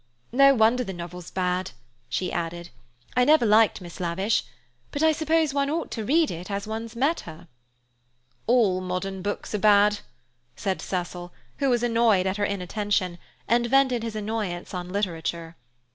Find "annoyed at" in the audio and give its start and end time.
11.83-12.37